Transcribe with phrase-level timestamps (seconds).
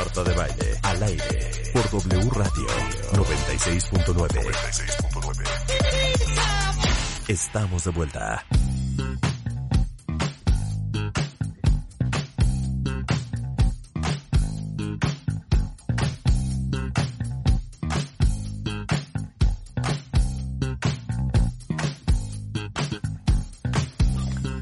[0.00, 2.66] Marta de Baile, al aire, por W Radio
[3.12, 4.50] 96.9.
[7.28, 8.42] Estamos de vuelta.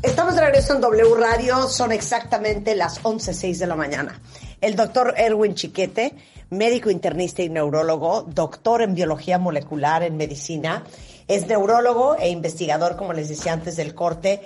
[0.02, 4.20] Estamos de regreso en W Radio, son exactamente las 11.06 de la mañana.
[4.60, 6.14] El doctor Erwin Chiquete,
[6.50, 10.84] médico internista y neurólogo, doctor en biología molecular en medicina,
[11.28, 14.40] es neurólogo e investigador, como les decía antes del corte,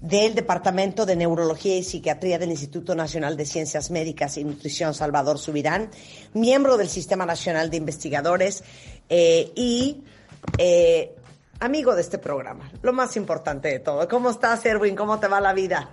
[0.00, 5.38] del Departamento de Neurología y Psiquiatría del Instituto Nacional de Ciencias Médicas y Nutrición Salvador
[5.38, 5.90] Subirán,
[6.32, 8.62] miembro del Sistema Nacional de Investigadores
[9.08, 10.04] eh, y
[10.56, 11.14] eh,
[11.60, 14.06] amigo de este programa, lo más importante de todo.
[14.08, 14.94] ¿Cómo estás, Erwin?
[14.94, 15.90] ¿Cómo te va la vida?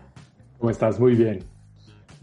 [0.59, 0.99] ¿Cómo estás?
[0.99, 1.54] Muy bien.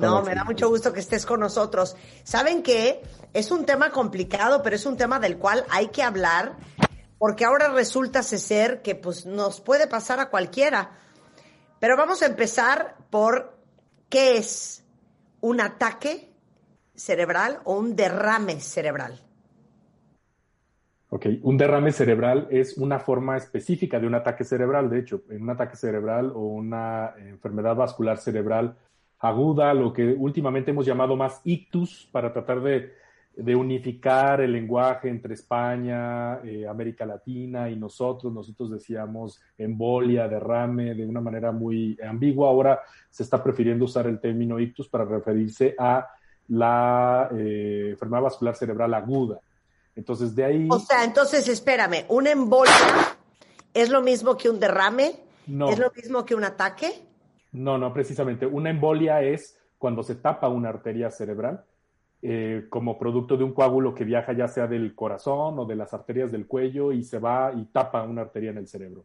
[0.02, 1.96] No, me da mucho gusto que estés con nosotros.
[2.24, 3.02] ¿Saben qué?
[3.32, 6.56] Es un tema complicado, pero es un tema del cual hay que hablar,
[7.18, 10.90] porque ahora resulta ser que pues, nos puede pasar a cualquiera.
[11.78, 13.56] Pero vamos a empezar por
[14.08, 14.84] qué es
[15.40, 16.32] un ataque
[16.94, 19.20] cerebral o un derrame cerebral.
[21.08, 24.88] Ok, un derrame cerebral es una forma específica de un ataque cerebral.
[24.88, 28.76] De hecho, en un ataque cerebral o una enfermedad vascular cerebral
[29.22, 32.92] aguda, lo que últimamente hemos llamado más ictus, para tratar de,
[33.36, 38.32] de unificar el lenguaje entre España, eh, América Latina y nosotros.
[38.32, 42.48] Nosotros decíamos embolia, derrame, de una manera muy ambigua.
[42.48, 46.08] Ahora se está prefiriendo usar el término ictus para referirse a
[46.48, 49.38] la eh, enfermedad vascular cerebral aguda.
[49.94, 50.68] Entonces, de ahí...
[50.68, 52.72] O sea, entonces, espérame, ¿una embolia
[53.72, 55.14] es lo mismo que un derrame?
[55.46, 55.70] No.
[55.70, 57.11] ¿Es lo mismo que un ataque?
[57.52, 58.46] No, no, precisamente.
[58.46, 61.64] Una embolia es cuando se tapa una arteria cerebral
[62.22, 65.92] eh, como producto de un coágulo que viaja ya sea del corazón o de las
[65.92, 69.04] arterias del cuello y se va y tapa una arteria en el cerebro.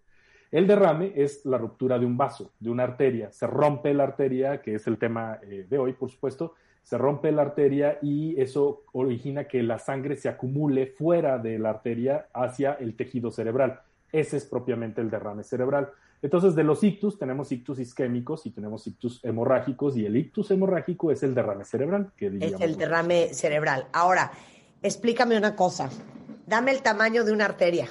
[0.52, 3.32] El derrame es la ruptura de un vaso, de una arteria.
[3.32, 6.54] Se rompe la arteria, que es el tema eh, de hoy, por supuesto,
[6.84, 11.72] se rompe la arteria y eso origina que la sangre se acumule fuera de la
[11.72, 13.82] arteria hacia el tejido cerebral.
[14.12, 15.90] Ese es propiamente el derrame cerebral.
[16.22, 21.12] Entonces, de los ictus tenemos ictus isquémicos y tenemos ictus hemorrágicos y el ictus hemorrágico
[21.12, 22.12] es el derrame cerebral.
[22.18, 23.88] Que es el derrame cerebral.
[23.94, 24.32] Ahora,
[24.82, 25.90] explícame una cosa.
[26.48, 27.88] Dame el tamaño de una arteria.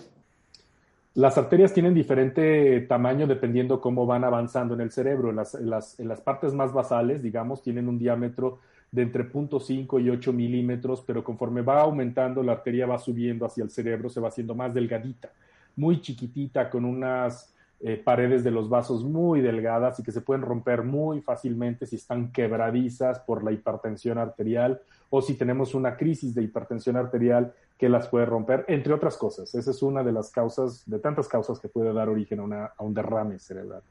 [1.15, 5.31] Las arterias tienen diferente tamaño dependiendo cómo van avanzando en el cerebro.
[5.31, 8.59] En las, en las, en las partes más basales, digamos, tienen un diámetro
[8.91, 13.65] de entre 0.5 y 8 milímetros, pero conforme va aumentando, la arteria va subiendo hacia
[13.65, 15.33] el cerebro, se va haciendo más delgadita,
[15.75, 20.43] muy chiquitita, con unas eh, paredes de los vasos muy delgadas y que se pueden
[20.43, 26.35] romper muy fácilmente si están quebradizas por la hipertensión arterial o si tenemos una crisis
[26.35, 29.55] de hipertensión arterial que las puede romper, entre otras cosas.
[29.55, 32.65] Esa es una de las causas, de tantas causas que puede dar origen a, una,
[32.65, 33.83] a un derrame cerebral.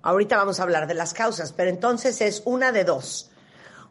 [0.00, 3.30] Ahorita vamos a hablar de las causas, pero entonces es una de dos.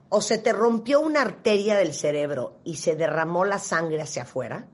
[0.10, 4.66] O se te rompió una arteria del cerebro y se derramó la sangre hacia afuera.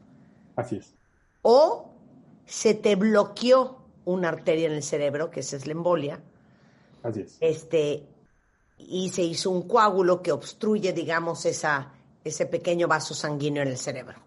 [0.55, 0.95] Así es.
[1.41, 1.93] O
[2.45, 6.19] se te bloqueó una arteria en el cerebro, que esa es la embolia.
[7.03, 7.37] Así es.
[7.39, 8.03] Este,
[8.77, 13.77] y se hizo un coágulo que obstruye, digamos, esa, ese pequeño vaso sanguíneo en el
[13.77, 14.19] cerebro.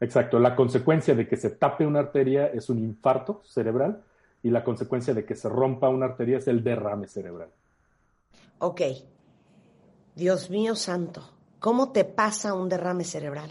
[0.00, 0.38] Exacto.
[0.38, 4.02] La consecuencia de que se tape una arteria es un infarto cerebral
[4.42, 7.50] y la consecuencia de que se rompa una arteria es el derrame cerebral.
[8.58, 8.80] Ok.
[10.14, 11.22] Dios mío santo,
[11.58, 13.50] ¿cómo te pasa un derrame cerebral?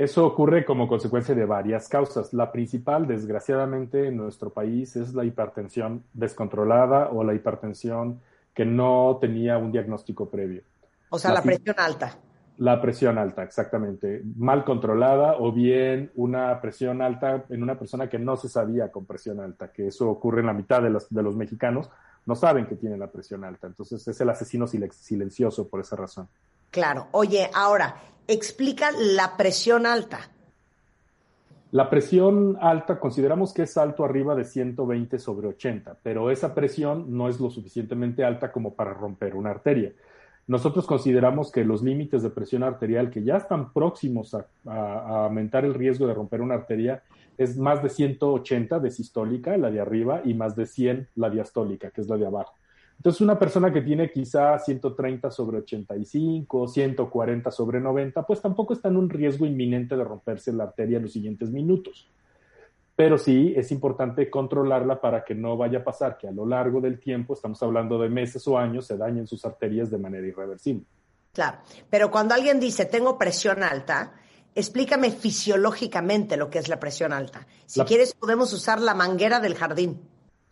[0.00, 2.32] Eso ocurre como consecuencia de varias causas.
[2.32, 8.18] La principal, desgraciadamente, en nuestro país es la hipertensión descontrolada o la hipertensión
[8.54, 10.62] que no tenía un diagnóstico previo.
[11.10, 12.16] O sea, la, la presión alta.
[12.56, 14.22] La presión alta, exactamente.
[14.38, 19.04] Mal controlada o bien una presión alta en una persona que no se sabía con
[19.04, 21.90] presión alta, que eso ocurre en la mitad de los, de los mexicanos,
[22.24, 23.66] no saben que tienen la presión alta.
[23.66, 26.26] Entonces es el asesino silencioso por esa razón.
[26.70, 27.08] Claro.
[27.10, 27.96] Oye, ahora,
[28.30, 30.30] explica la presión alta.
[31.72, 37.16] La presión alta consideramos que es alto arriba de 120 sobre 80, pero esa presión
[37.16, 39.92] no es lo suficientemente alta como para romper una arteria.
[40.46, 44.46] nosotros consideramos que los límites de presión arterial que ya están próximos a,
[45.24, 47.04] aumentar el riesgo de romper una arteria
[47.38, 51.90] es más de 180 de sistólica, la de arriba, y más de 100 la diastólica,
[51.90, 52.54] que es la de abajo.
[53.00, 58.88] Entonces, una persona que tiene quizá 130 sobre 85, 140 sobre 90, pues tampoco está
[58.88, 62.10] en un riesgo inminente de romperse la arteria en los siguientes minutos.
[62.94, 66.82] Pero sí es importante controlarla para que no vaya a pasar que a lo largo
[66.82, 70.84] del tiempo, estamos hablando de meses o años, se dañen sus arterias de manera irreversible.
[71.32, 74.12] Claro, pero cuando alguien dice tengo presión alta,
[74.54, 77.46] explícame fisiológicamente lo que es la presión alta.
[77.64, 80.02] Si quieres, podemos usar la manguera del jardín.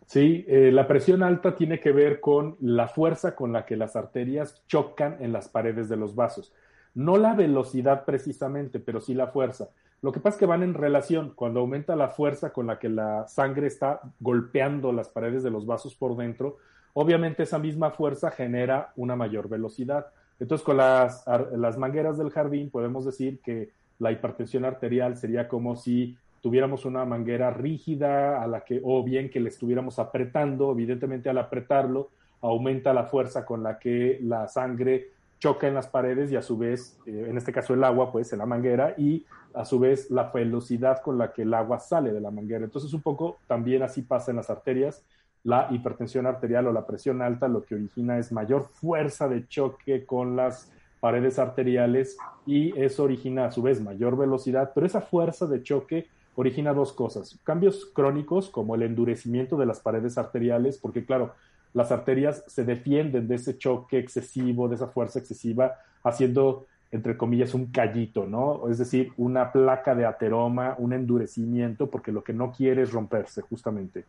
[0.08, 3.94] Sí, eh, la presión alta tiene que ver con la fuerza con la que las
[3.94, 6.50] arterias chocan en las paredes de los vasos.
[6.94, 9.68] No la velocidad precisamente, pero sí la fuerza.
[10.00, 11.34] Lo que pasa es que van en relación.
[11.34, 15.66] Cuando aumenta la fuerza con la que la sangre está golpeando las paredes de los
[15.66, 16.56] vasos por dentro,
[16.94, 20.06] obviamente esa misma fuerza genera una mayor velocidad.
[20.40, 21.22] Entonces, con las,
[21.54, 27.04] las mangueras del jardín podemos decir que la hipertensión arterial sería como si tuviéramos una
[27.04, 32.94] manguera rígida a la que, o bien que le estuviéramos apretando, evidentemente al apretarlo aumenta
[32.94, 36.98] la fuerza con la que la sangre choca en las paredes y a su vez,
[37.06, 39.24] eh, en este caso el agua, pues en la manguera y
[39.54, 42.64] a su vez la velocidad con la que el agua sale de la manguera.
[42.64, 45.02] Entonces un poco también así pasa en las arterias.
[45.44, 50.04] La hipertensión arterial o la presión alta lo que origina es mayor fuerza de choque
[50.04, 50.70] con las
[51.00, 56.08] paredes arteriales y eso origina a su vez mayor velocidad, pero esa fuerza de choque
[56.40, 57.36] origina dos cosas.
[57.42, 61.32] Cambios crónicos como el endurecimiento de las paredes arteriales, porque claro,
[61.74, 65.72] las arterias se defienden de ese choque excesivo, de esa fuerza excesiva,
[66.04, 68.68] haciendo, entre comillas, un callito, ¿no?
[68.68, 73.42] Es decir, una placa de ateroma, un endurecimiento, porque lo que no quiere es romperse,
[73.42, 74.04] justamente.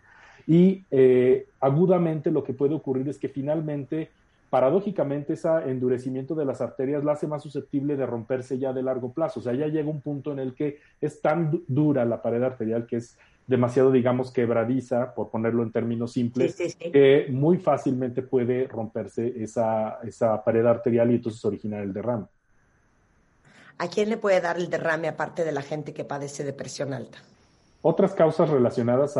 [0.45, 4.11] Y eh, agudamente lo que puede ocurrir es que finalmente
[4.49, 9.13] paradójicamente ese endurecimiento de las arterias la hace más susceptible de romperse ya de largo
[9.13, 9.39] plazo.
[9.39, 12.85] O sea, ya llega un punto en el que es tan dura la pared arterial
[12.85, 13.17] que es
[13.47, 20.43] demasiado, digamos, quebradiza, por ponerlo en términos simples, que muy fácilmente puede romperse esa, esa
[20.43, 22.27] pared arterial y entonces originar el derrame.
[23.79, 26.93] ¿A quién le puede dar el derrame aparte de la gente que padece de presión
[26.93, 27.17] alta?
[27.81, 29.17] Otras causas relacionadas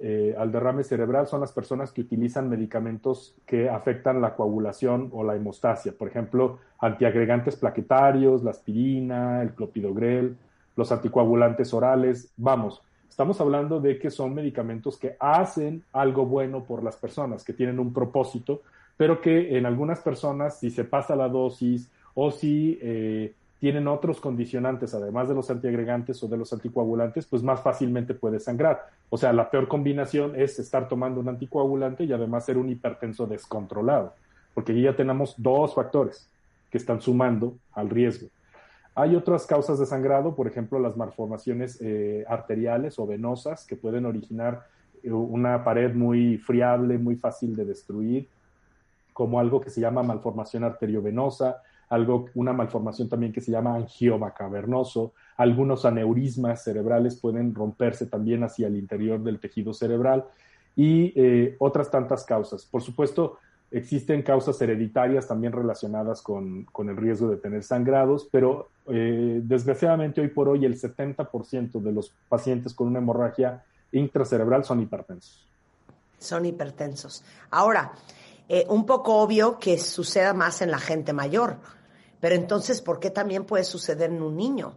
[0.00, 5.22] eh, al derrame cerebral son las personas que utilizan medicamentos que afectan la coagulación o
[5.22, 10.38] la hemostasia, por ejemplo, antiagregantes plaquetarios, la aspirina, el clopidogrel,
[10.74, 12.32] los anticoagulantes orales.
[12.38, 12.80] Vamos,
[13.10, 17.78] estamos hablando de que son medicamentos que hacen algo bueno por las personas, que tienen
[17.78, 18.62] un propósito,
[18.96, 24.20] pero que en algunas personas, si se pasa la dosis o si eh, tienen otros
[24.20, 28.88] condicionantes, además de los antiagregantes o de los anticoagulantes, pues más fácilmente puede sangrar.
[29.08, 33.24] O sea, la peor combinación es estar tomando un anticoagulante y además ser un hipertenso
[33.28, 34.14] descontrolado,
[34.52, 36.28] porque ya tenemos dos factores
[36.72, 38.26] que están sumando al riesgo.
[38.96, 44.06] Hay otras causas de sangrado, por ejemplo, las malformaciones eh, arteriales o venosas que pueden
[44.06, 44.66] originar
[45.04, 48.26] eh, una pared muy friable, muy fácil de destruir,
[49.12, 51.62] como algo que se llama malformación arteriovenosa,
[51.92, 55.12] algo, una malformación también que se llama angioma cavernoso.
[55.36, 60.24] Algunos aneurismas cerebrales pueden romperse también hacia el interior del tejido cerebral
[60.74, 62.64] y eh, otras tantas causas.
[62.64, 63.38] Por supuesto,
[63.70, 70.28] existen causas hereditarias también relacionadas con, el riesgo de tener sangrados, pero eh, desgraciadamente hoy
[70.28, 75.46] por hoy el 70% de los pacientes con una hemorragia intracerebral son hipertensos.
[76.18, 77.22] Son hipertensos.
[77.50, 77.92] Ahora,
[78.48, 81.58] eh, un poco obvio que suceda más en la gente mayor
[82.22, 84.74] pero entonces, ¿por qué también puede suceder en un niño?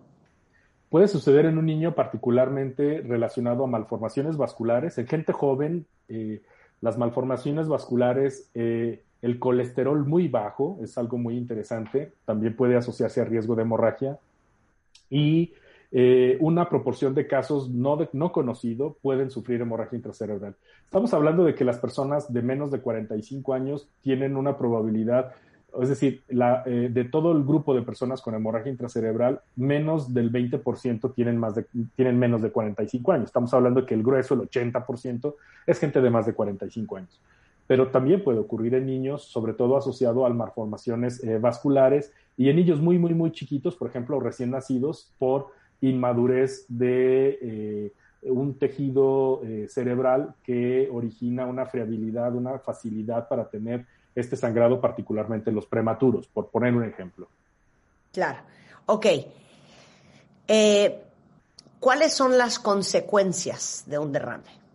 [0.89, 4.97] Puede suceder en un niño particularmente relacionado a malformaciones vasculares.
[4.97, 6.41] En gente joven, eh,
[6.81, 12.13] las malformaciones vasculares, eh, el colesterol muy bajo es algo muy interesante.
[12.25, 14.17] También puede asociarse a riesgo de hemorragia.
[15.11, 15.53] Y
[15.91, 20.55] eh, una proporción de casos no, no conocido pueden sufrir hemorragia intracerebral.
[20.85, 25.33] Estamos hablando de que las personas de menos de 45 años tienen una probabilidad
[25.82, 31.13] es decir, eh, de todo el grupo de personas con hemorragia intracerebral, menos del 20%
[31.13, 31.65] tienen, más de,
[31.96, 33.25] tienen menos de 45 años.
[33.25, 35.36] Estamos hablando de que el grueso, el 80%,
[35.67, 37.22] es gente de más de 45 años.
[37.67, 42.58] Pero también puede ocurrir en niños, sobre todo asociado a malformaciones eh, vasculares y en
[42.58, 45.48] niños muy, muy, muy chiquitos, por ejemplo, recién nacidos, por
[45.82, 54.36] inmadurez de eh, un tejido cerebral que origina una friabilidad, una facilidad para tener este
[54.36, 57.27] sangrado, particularmente los prematuros, por poner un ejemplo.
[58.12, 58.39] Claro.
[58.86, 59.05] Ok.
[60.48, 61.01] Eh,
[61.79, 64.65] ¿Cuáles son las consecuencias de un derrame?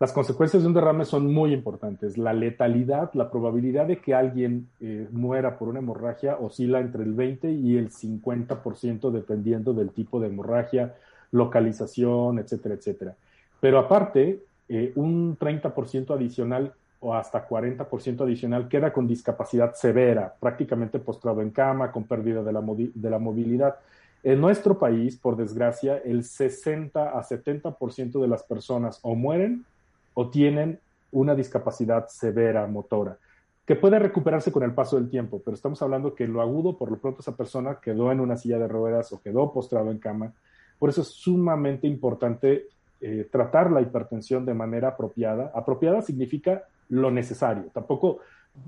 [0.00, 2.18] Las consecuencias de un derrame son muy importantes.
[2.18, 7.14] La letalidad, la probabilidad de que alguien eh, muera por una hemorragia oscila entre el
[7.14, 10.94] 20 y el 50% dependiendo del tipo de hemorragia,
[11.30, 13.14] localización, etcétera, etcétera.
[13.60, 20.98] Pero aparte, eh, un 30% adicional o hasta 40% adicional queda con discapacidad severa, prácticamente
[20.98, 23.76] postrado en cama, con pérdida de la, de la movilidad.
[24.22, 29.66] En nuestro país, por desgracia, el 60 a 70% de las personas o mueren
[30.14, 30.80] o tienen
[31.12, 33.18] una discapacidad severa motora,
[33.66, 36.90] que puede recuperarse con el paso del tiempo, pero estamos hablando que lo agudo, por
[36.90, 40.32] lo pronto esa persona quedó en una silla de ruedas o quedó postrado en cama.
[40.78, 42.68] Por eso es sumamente importante
[43.02, 45.52] eh, tratar la hipertensión de manera apropiada.
[45.54, 47.64] Apropiada significa lo necesario.
[47.72, 48.20] Tampoco,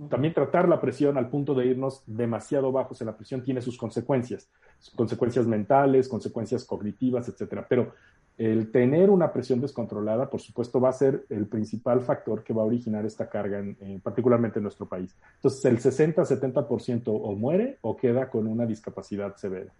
[0.08, 3.78] también tratar la presión al punto de irnos demasiado bajos en la presión tiene sus
[3.78, 4.48] consecuencias,
[4.96, 7.66] consecuencias mentales, consecuencias cognitivas, etcétera.
[7.68, 7.92] Pero
[8.36, 12.62] el tener una presión descontrolada, por supuesto, va a ser el principal factor que va
[12.62, 15.16] a originar esta carga, en, particularmente en nuestro país.
[15.36, 19.72] Entonces, el 60-70% o muere o queda con una discapacidad severa.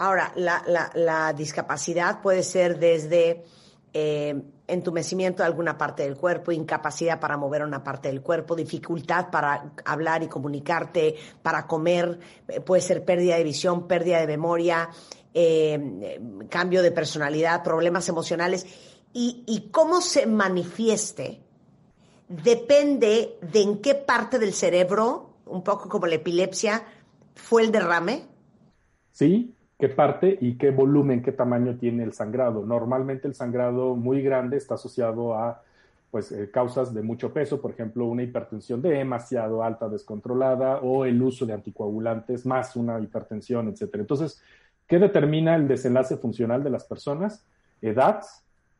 [0.00, 3.44] Ahora, la, discapacidad puede ser desde
[3.92, 9.30] eh, entumecimiento de alguna parte del cuerpo, incapacidad para mover una parte del cuerpo, dificultad
[9.30, 14.90] para hablar y comunicarte, para comer, eh, puede ser pérdida de visión, pérdida de memoria,
[15.34, 18.66] eh, cambio de personalidad, problemas emocionales,
[19.12, 21.42] y, cómo se manifieste
[22.28, 26.84] depende de en qué parte del cerebro, un poco como la epilepsia,
[27.34, 28.28] fue el derrame.
[29.10, 32.64] Sí, qué parte y qué volumen, qué tamaño tiene el sangrado.
[32.64, 35.62] Normalmente el sangrado muy grande está asociado a
[36.10, 41.22] pues, eh, causas de mucho peso, por ejemplo, una hipertensión demasiado alta, descontrolada, o el
[41.22, 44.02] uso de anticoagulantes más una hipertensión, etcétera.
[44.02, 44.42] Entonces,
[44.90, 47.44] ¿Qué determina el desenlace funcional de las personas?
[47.80, 48.24] Edad,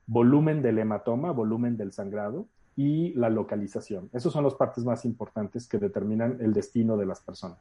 [0.09, 4.11] volumen del hematoma, volumen del sangrado y la localización.
[4.13, 7.59] Esas son las partes más importantes que determinan el destino de las personas.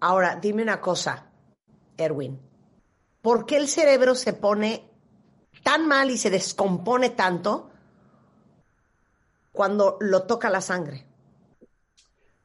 [0.00, 1.24] Ahora, dime una cosa,
[1.96, 2.38] Erwin.
[3.22, 4.84] ¿Por qué el cerebro se pone
[5.62, 7.70] tan mal y se descompone tanto
[9.52, 11.06] cuando lo toca la sangre?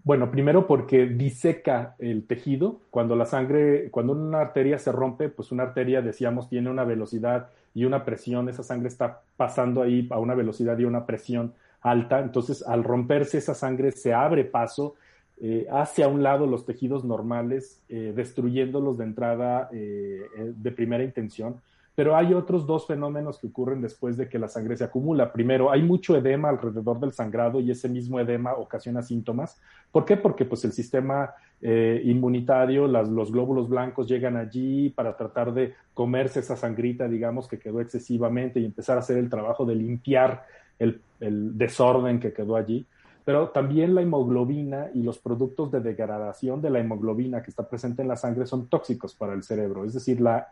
[0.04, 2.82] Bueno, primero porque diseca el tejido.
[2.90, 7.50] Cuando la sangre, cuando una arteria se rompe, pues una arteria, decíamos, tiene una velocidad
[7.74, 8.48] y una presión.
[8.50, 12.22] Esa sangre está pasando ahí a una velocidad y una presión alta.
[12.22, 14.96] Entonces, al romperse esa sangre, se abre paso
[15.42, 21.62] eh, hacia un lado los tejidos normales, eh, destruyéndolos de entrada eh, de primera intención.
[21.96, 25.34] Pero hay otros dos fenómenos que ocurren después de que la sangre se acumula.
[25.34, 29.60] Primero, hay mucho edema alrededor del sangrado y ese mismo edema ocasiona síntomas.
[29.92, 30.16] ¿Por qué?
[30.16, 36.40] Porque pues, el sistema eh, inmunitario, los glóbulos blancos llegan allí para tratar de comerse
[36.40, 40.44] esa sangrita, digamos, que quedó excesivamente y empezar a hacer el trabajo de limpiar
[40.80, 42.86] el desorden que quedó allí
[43.26, 48.02] pero también la hemoglobina y los productos de degradación de la hemoglobina que está presente
[48.02, 49.86] en la sangre son tóxicos para el cerebro.
[49.86, 50.48] Es decir, la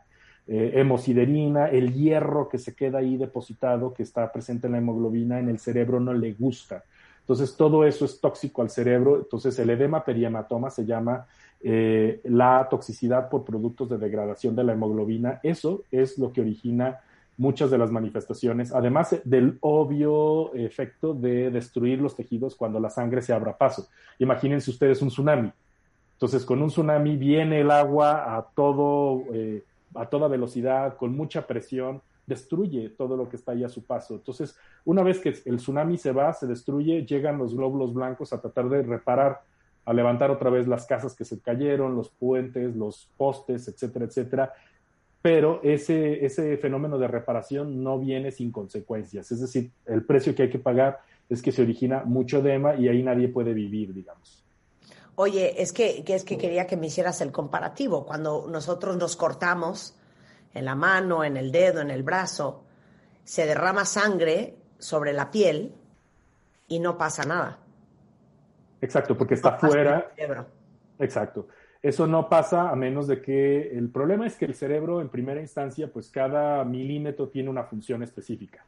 [0.48, 5.40] eh, hemosiderina, el hierro que se queda ahí depositado, que está presente en la hemoglobina,
[5.40, 6.84] en el cerebro no le gusta.
[7.20, 9.18] Entonces, todo eso es tóxico al cerebro.
[9.18, 11.26] Entonces, el edema perihematoma se llama
[11.60, 15.42] eh, la toxicidad por productos de degradación de la hemoglobina.
[15.44, 17.02] Eso es lo que origina
[17.38, 23.22] muchas de las manifestaciones, además del obvio efecto de destruir los tejidos cuando la sangre
[23.22, 23.88] se abra paso.
[24.20, 25.52] Imagínense ustedes un tsunami.
[26.14, 29.64] Entonces, con un tsunami viene el agua a todo eh,
[29.96, 34.16] a toda velocidad, con mucha presión, destruye todo lo que está ahí a su paso.
[34.16, 38.42] Entonces, una vez que el tsunami se va, se destruye, llegan los glóbulos blancos a
[38.42, 39.42] tratar de reparar,
[39.86, 44.54] a levantar otra vez las casas que se cayeron, los puentes, los postes, etcétera, etcétera.
[45.28, 49.30] Pero ese, ese fenómeno de reparación no viene sin consecuencias.
[49.30, 52.88] Es decir, el precio que hay que pagar es que se origina mucho edema y
[52.88, 54.46] ahí nadie puede vivir, digamos.
[55.16, 58.06] Oye, es que, es que quería que me hicieras el comparativo.
[58.06, 60.00] Cuando nosotros nos cortamos
[60.54, 62.64] en la mano, en el dedo, en el brazo,
[63.26, 65.74] se derrama sangre sobre la piel
[66.70, 67.60] y no pasa nada.
[68.80, 70.10] Exacto, porque está fuera.
[71.00, 71.50] Exacto.
[71.88, 75.40] Eso no pasa a menos de que el problema es que el cerebro en primera
[75.40, 78.66] instancia, pues cada milímetro tiene una función específica.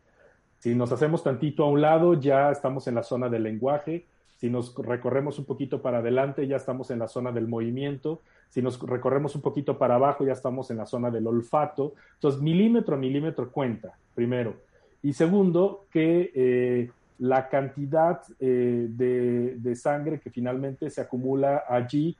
[0.60, 4.06] Si nos hacemos tantito a un lado, ya estamos en la zona del lenguaje
[4.40, 8.22] si nos recorremos un poquito para adelante, ya estamos en la zona del movimiento.
[8.50, 11.94] Si nos recorremos un poquito para abajo, ya estamos en la zona del olfato.
[12.14, 14.56] Entonces, milímetro a milímetro cuenta, primero.
[15.04, 22.16] Y segundo, que eh, la cantidad eh, de, sangre que finalmente se acumula allí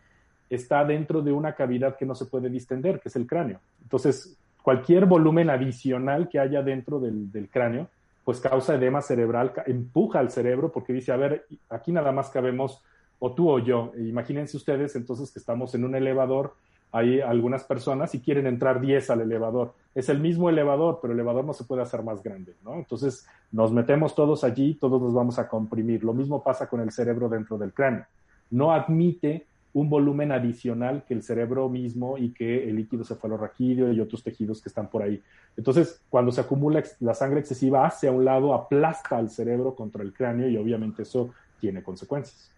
[0.50, 3.60] está dentro de una cavidad que no se puede distender, que es el cráneo.
[3.84, 7.88] Entonces, cualquier volumen adicional que haya dentro del cráneo,
[8.24, 12.84] pues causa edema cerebral, empuja al cerebro porque dice, a ver, aquí nada más cabemos
[13.20, 13.92] o tú o yo.
[13.98, 16.54] Imagínense ustedes entonces que estamos en un elevador,
[16.92, 19.74] hay algunas personas y quieren entrar 10 al elevador.
[19.94, 22.76] Es el mismo elevador, pero el elevador no se puede hacer más grande, ¿no?
[22.76, 26.04] Entonces nos metemos todos allí, todos nos vamos a comprimir.
[26.04, 28.06] Lo mismo pasa con el cerebro dentro del cráneo.
[28.50, 34.00] No admite un volumen adicional que el cerebro mismo y que el líquido cefalorraquídeo y
[34.02, 35.22] otros tejidos que están por ahí.
[35.56, 40.14] Entonces, cuando se acumula la sangre excesiva hacia un lado, aplasta al cerebro contra el
[40.14, 42.52] cráneo y obviamente eso tiene consecuencias.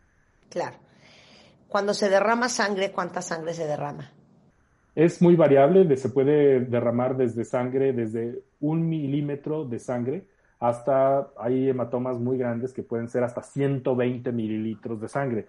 [0.50, 0.77] Claro.
[1.68, 4.12] Cuando se derrama sangre, ¿cuánta sangre se derrama?
[4.94, 10.25] Es muy variable, se puede derramar desde sangre, desde un milímetro de sangre
[10.62, 15.48] hasta, hay hematomas muy grandes que pueden ser hasta 120 mililitros de sangre.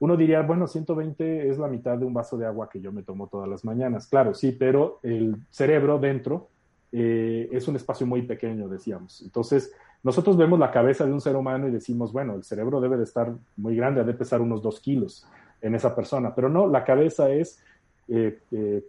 [0.00, 3.02] Uno diría, bueno, 120 es la mitad de un vaso de agua que yo me
[3.02, 4.06] tomo todas las mañanas.
[4.06, 6.48] Claro, sí, pero el cerebro dentro
[6.92, 9.22] eh, es un espacio muy pequeño, decíamos.
[9.22, 9.72] Entonces,
[10.02, 13.04] nosotros vemos la cabeza de un ser humano y decimos, bueno, el cerebro debe de
[13.04, 15.26] estar muy grande, debe pesar unos dos kilos
[15.62, 17.62] en esa persona, pero no, la cabeza es
[18.08, 18.84] eh, eh,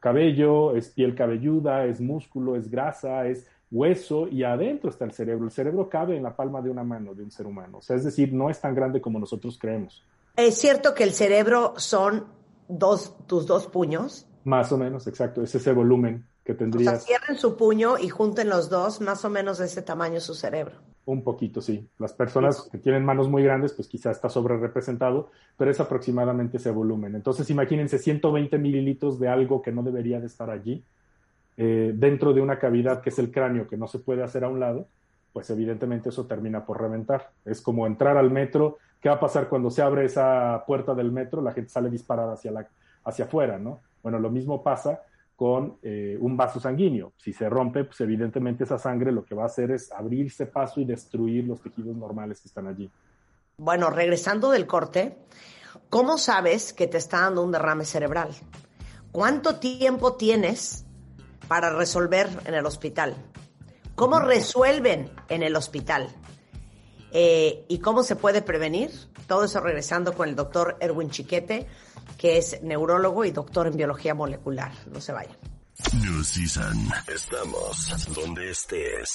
[0.00, 5.44] cabello, es piel cabelluda, es músculo, es grasa, es hueso y adentro está el cerebro.
[5.44, 7.96] El cerebro cabe en la palma de una mano de un ser humano, o sea,
[7.96, 10.04] es decir, no es tan grande como nosotros creemos.
[10.36, 12.26] ¿Es cierto que el cerebro son
[12.68, 14.26] dos, tus dos puños?
[14.44, 16.90] Más o menos, exacto, es ese volumen que tendría.
[16.90, 20.20] O sea, cierren su puño y junten los dos, más o menos de ese tamaño
[20.20, 20.76] su cerebro.
[21.06, 21.86] Un poquito, sí.
[21.98, 26.56] Las personas que tienen manos muy grandes, pues quizá está sobre representado, pero es aproximadamente
[26.56, 27.14] ese volumen.
[27.14, 30.84] Entonces, imagínense 120 mililitros de algo que no debería de estar allí,
[31.56, 34.48] eh, dentro de una cavidad que es el cráneo, que no se puede hacer a
[34.48, 34.88] un lado,
[35.32, 37.30] pues evidentemente eso termina por reventar.
[37.44, 38.78] Es como entrar al metro.
[39.00, 41.42] ¿Qué va a pasar cuando se abre esa puerta del metro?
[41.42, 42.68] La gente sale disparada hacia, la,
[43.04, 43.80] hacia afuera, ¿no?
[44.02, 45.02] Bueno, lo mismo pasa
[45.36, 47.12] con eh, un vaso sanguíneo.
[47.16, 50.80] Si se rompe, pues evidentemente esa sangre lo que va a hacer es abrirse paso
[50.80, 52.88] y destruir los tejidos normales que están allí.
[53.56, 55.18] Bueno, regresando del corte,
[55.90, 58.30] ¿cómo sabes que te está dando un derrame cerebral?
[59.10, 60.83] ¿Cuánto tiempo tienes
[61.48, 63.14] para resolver en el hospital?
[63.94, 66.08] ¿Cómo resuelven en el hospital?
[67.12, 68.90] Eh, ¿Y cómo se puede prevenir?
[69.26, 71.68] Todo eso regresando con el doctor Erwin Chiquete
[72.18, 74.72] que es neurólogo y doctor en biología molecular.
[74.90, 75.36] No se vayan.
[76.00, 76.88] New Season.
[77.08, 79.10] Estamos donde estés.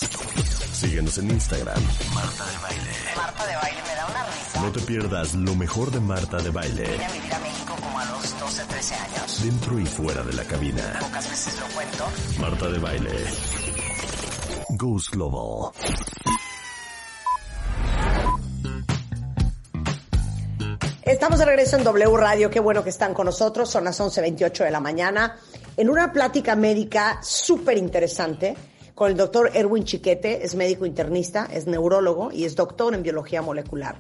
[0.74, 1.82] Síguenos en Instagram.
[2.14, 2.92] Marta de Baile.
[3.16, 4.62] Marta de Baile me da una risa.
[4.62, 6.92] No te pierdas lo mejor de Marta de Baile.
[6.92, 7.34] Vine a vivir
[8.80, 9.44] 13 años.
[9.44, 10.98] Dentro y fuera de la cabina.
[11.02, 12.06] Pocas veces lo cuento.
[12.40, 13.10] Marta de Baile.
[15.12, 15.74] Global.
[21.04, 24.64] Estamos de regreso en W Radio, qué bueno que están con nosotros, son las 11.28
[24.64, 25.38] de la mañana,
[25.76, 28.56] en una plática médica súper interesante
[28.96, 33.42] con el doctor Erwin Chiquete, es médico internista, es neurólogo y es doctor en biología
[33.42, 34.00] molecular.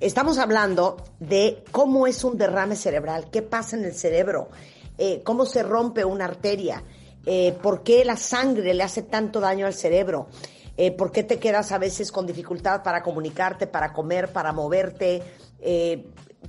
[0.00, 4.48] Estamos hablando de cómo es un derrame cerebral, qué pasa en el cerebro,
[4.96, 6.84] eh, cómo se rompe una arteria,
[7.26, 10.28] eh, por qué la sangre le hace tanto daño al cerebro,
[10.76, 15.20] eh, por qué te quedas a veces con dificultad para comunicarte, para comer, para moverte,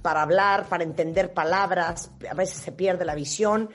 [0.03, 3.71] para hablar, para entender palabras, a veces se pierde la visión.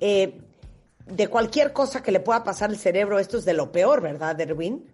[0.00, 4.40] De cualquier cosa que le pueda pasar al cerebro, esto es de lo peor, ¿verdad,
[4.40, 4.90] Erwin?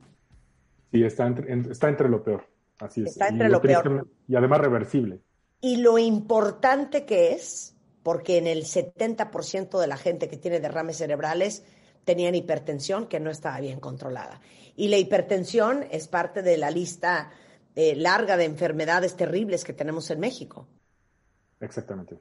[0.90, 2.57] Sí, está entre, está entre lo peor.
[2.78, 3.08] Así es.
[3.08, 4.08] Está entre lo, peor.
[4.26, 5.20] Y además reversible.
[5.60, 10.98] Y lo importante que es, porque en el 70% de la gente que tiene derrames
[10.98, 11.64] cerebrales
[12.04, 14.40] tenían hipertensión que no estaba bien controlada.
[14.76, 17.30] Y la hipertensión es parte de la lista
[17.74, 20.68] eh, larga de enfermedades terribles que tenemos en México.
[21.60, 22.20] Exactamente.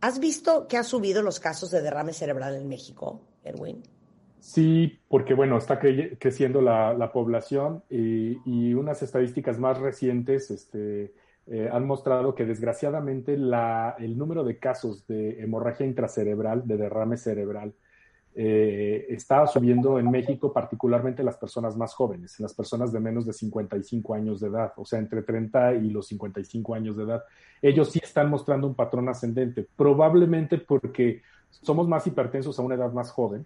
[0.00, 3.82] ¿Has visto que ha subido los casos de derrame cerebral en México, Erwin?
[4.46, 11.12] Sí, porque bueno, está creciendo la, población y, unas estadísticas más recientes este,
[11.48, 17.74] eh, han mostrado que desgraciadamente el número de casos de hemorragia intracerebral, de derrame cerebral,
[18.36, 23.32] eh, está subiendo en México, particularmente las personas más jóvenes, las personas de menos de
[23.32, 27.24] 55 años de edad, o sea, entre 30 y los 55 años de edad.
[27.60, 32.92] Ellos sí están mostrando un patrón ascendente, probablemente porque somos más hipertensos a una edad
[32.92, 33.44] más joven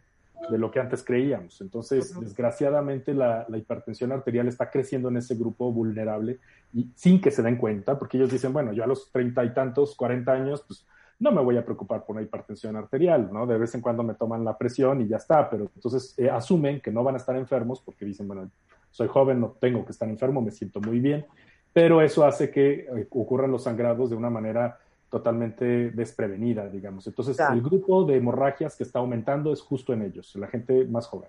[0.48, 1.61] de lo que antes creíamos.
[1.61, 6.38] Entonces, desgraciadamente, la, la, hipertensión arterial está creciendo en ese grupo vulnerable
[6.72, 9.55] y sin que se den cuenta, porque ellos dicen, bueno, yo a los 30 y
[9.55, 10.87] tantos, 40 años, pues
[11.20, 13.46] no me voy a preocupar por una hipertensión arterial, ¿no?
[13.46, 16.81] De vez en cuando me toman la presión y ya está, pero entonces eh, asumen
[16.81, 18.50] que no van a estar enfermos porque dicen, bueno,
[18.90, 21.26] soy joven, no tengo que estar enfermo, me siento muy bien,
[21.74, 24.79] pero eso hace que eh, ocurran los sangrados de una manera
[25.10, 27.06] totalmente desprevenida, digamos.
[27.06, 31.06] Entonces, el grupo de hemorragias que está aumentando es justo en ellos, la gente más
[31.06, 31.28] joven.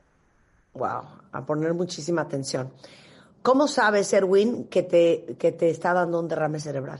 [0.73, 2.71] Wow, a poner muchísima atención.
[3.41, 6.99] ¿Cómo sabes, Erwin, que te, que te está dando un derrame cerebral?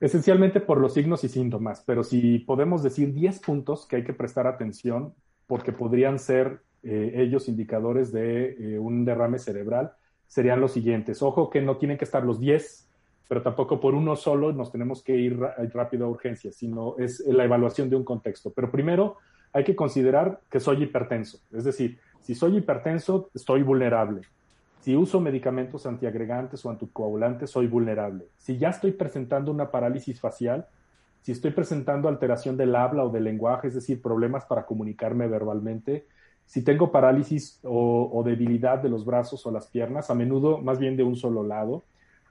[0.00, 4.12] Esencialmente por los signos y síntomas, pero si podemos decir 10 puntos que hay que
[4.12, 5.12] prestar atención
[5.46, 9.92] porque podrían ser eh, ellos indicadores de eh, un derrame cerebral,
[10.26, 11.22] serían los siguientes.
[11.22, 12.88] Ojo que no tienen que estar los 10,
[13.28, 17.44] pero tampoco por uno solo nos tenemos que ir rápido a urgencias, sino es la
[17.44, 18.52] evaluación de un contexto.
[18.52, 19.16] Pero primero
[19.52, 24.22] hay que considerar que soy hipertenso, es decir, si soy hipertenso, estoy vulnerable.
[24.80, 28.28] Si uso medicamentos antiagregantes o anticoagulantes, soy vulnerable.
[28.38, 30.66] Si ya estoy presentando una parálisis facial,
[31.20, 36.06] si estoy presentando alteración del habla o del lenguaje, es decir, problemas para comunicarme verbalmente,
[36.46, 40.96] si tengo parálisis o, debilidad de los brazos o las piernas, a menudo más bien
[40.96, 41.82] de un solo lado,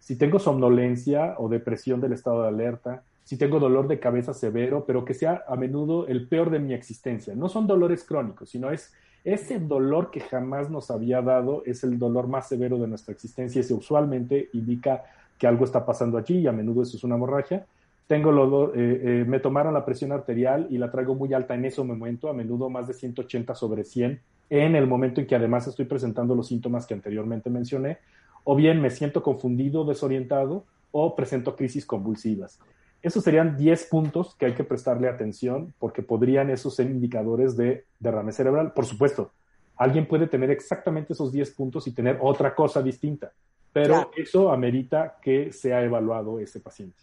[0.04, 4.84] si tengo somnolencia o depresión del estado de alerta, si tengo dolor de cabeza severo,
[4.86, 7.34] pero que sea a menudo el peor de mi existencia.
[7.36, 8.92] No son dolores crónicos, sino es
[9.24, 13.62] ese dolor que jamás nos había dado, es el dolor más severo de nuestra existencia
[13.62, 15.06] y usualmente indica
[15.40, 17.66] que algo está pasando allí y a menudo eso es una hemorragia.
[18.06, 21.82] Tengo eh, eh, me tomaron la presión arterial y la traigo muy alta en ese
[21.82, 25.86] momento, a menudo más de 180 sobre 100, en el momento en que además estoy
[25.86, 28.00] presentando los síntomas que anteriormente mencioné,
[28.44, 32.60] o bien me siento confundido, desorientado, o presento crisis convulsivas.
[33.02, 37.86] Esos serían 10 puntos que hay que prestarle atención porque podrían esos ser indicadores de
[38.00, 38.72] derrame cerebral.
[38.72, 39.32] Por supuesto,
[39.76, 43.34] alguien puede tener exactamente esos 10 puntos y tener otra cosa distinta,
[43.74, 46.96] pero eso amerita que sea evaluado ese paciente.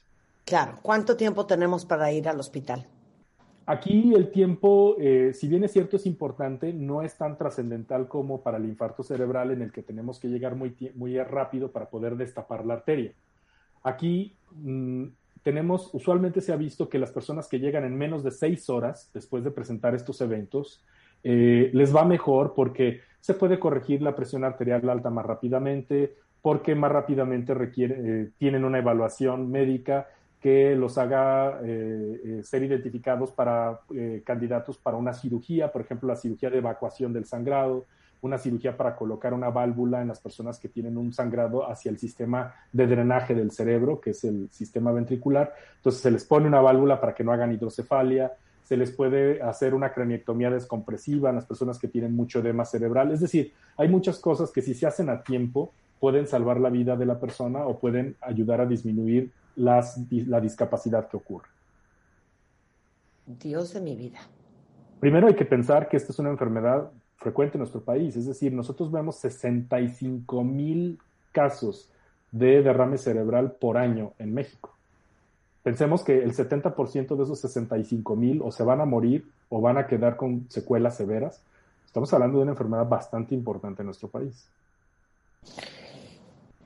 [0.47, 2.87] Claro, ¿cuánto tiempo tenemos para ir al hospital?
[3.71, 8.43] Aquí el tiempo, eh, si bien es cierto, es importante, no es tan trascendental como
[8.43, 10.75] para el infarto cerebral en el que tenemos que llegar muy,
[11.19, 13.13] rápido para poder destapar la arteria.
[13.85, 15.05] Aquí mm,
[15.45, 19.09] tenemos, usualmente se ha visto que las personas que llegan en menos de seis horas
[19.15, 20.85] después de presentar estos eventos,
[21.23, 26.75] eh, les va mejor porque se puede corregir la presión arterial alta más rápidamente, porque
[26.75, 30.09] más rápidamente eh, tienen una evaluación médica
[30.41, 33.81] que los haga eh, ser identificados para
[34.25, 37.85] candidatos para una cirugía, por ejemplo, la cirugía de evacuación del sangrado,
[38.23, 41.99] una cirugía para colocar una válvula en las personas que tienen un sangrado hacia el
[41.99, 45.55] sistema de drenaje del cerebro, que es el sistema ventricular.
[45.77, 49.75] Entonces se les pone una válvula para que no hagan hidrocefalia, se les puede hacer
[49.75, 53.11] una craniectomía descompresiva en las personas que tienen mucho edema cerebral.
[53.11, 56.97] Es decir, hay muchas cosas que si se hacen a tiempo pueden salvar la vida
[56.97, 61.49] de la persona o pueden ayudar a disminuir las, la discapacidad que ocurre.
[63.27, 64.19] Dios de mi vida.
[64.99, 68.17] Primero hay que pensar que esta es una enfermedad frecuente en nuestro país.
[68.17, 70.99] Es decir, nosotros vemos 65 mil
[71.33, 71.91] casos
[72.33, 74.75] de derrame cerebral por año en México.
[75.63, 79.77] Pensemos que el 70% de esos 65 mil o se van a morir o van
[79.77, 81.43] a quedar con secuelas severas.
[81.85, 84.49] Estamos hablando de una enfermedad bastante importante en nuestro país.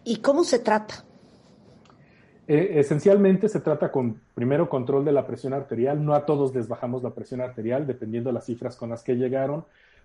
[0.04, 1.04] ¿Y cómo se trata?
[2.46, 6.04] Eh, esencialmente se trata con, primero, control de la presión arterial.
[6.04, 9.16] No a todos les bajamos la presión arterial, dependiendo de las cifras con las que
[9.16, 9.64] llegaron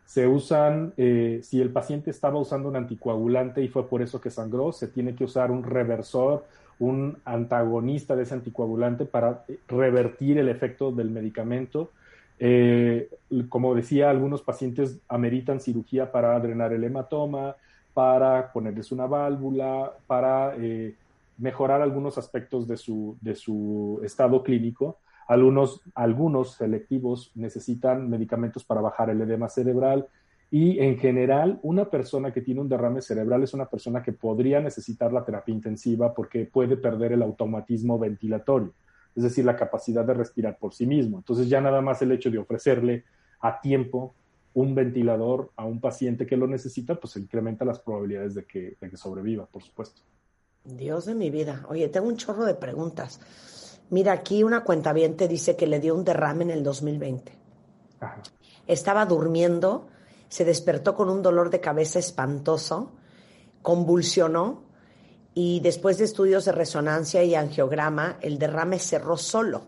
[0.10, 4.32] se usan, eh, si el paciente estaba usando un anticoagulante y fue por eso que
[4.32, 6.46] sangró, se tiene que usar un reversor,
[6.80, 11.92] un antagonista de ese anticoagulante para revertir el efecto del medicamento.
[12.40, 13.08] Eh,
[13.50, 17.56] como decía, algunos pacientes ameritan cirugía para drenar el hematoma,
[17.94, 20.96] para ponerles una válvula, para eh,
[21.40, 25.00] mejorar algunos aspectos de su, de su estado clínico.
[25.28, 30.08] Algunos, algunos selectivos necesitan medicamentos para bajar el edema cerebral
[30.52, 34.60] y en general una persona que tiene un derrame cerebral es una persona que podría
[34.60, 38.74] necesitar la terapia intensiva porque puede perder el automatismo ventilatorio,
[39.16, 41.18] es decir, la capacidad de respirar por sí mismo.
[41.18, 43.04] Entonces ya nada más el hecho de ofrecerle
[43.42, 44.16] a tiempo
[44.56, 48.90] un ventilador a un paciente que lo necesita, pues incrementa las probabilidades de que, de
[48.90, 50.02] que sobreviva, por supuesto.
[50.64, 51.66] Dios de mi vida.
[51.70, 53.20] Oye, tengo un chorro de preguntas.
[53.90, 57.32] Mira, aquí una cuentaviente dice que le dio un derrame en el 2020.
[58.68, 59.88] Estaba durmiendo,
[60.28, 62.92] se despertó con un dolor de cabeza espantoso,
[63.62, 64.64] convulsionó
[65.34, 69.64] y después de estudios de resonancia y angiograma, el derrame cerró solo.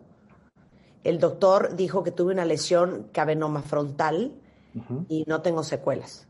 [1.04, 4.36] El doctor dijo que tuve una lesión cavenoma frontal
[5.10, 6.28] y no tengo secuelas.